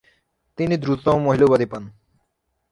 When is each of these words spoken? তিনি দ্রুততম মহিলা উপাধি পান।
তিনি 0.57 0.75
দ্রুততম 0.77 1.17
মহিলা 1.25 1.45
উপাধি 1.47 1.67
পান। 1.71 1.83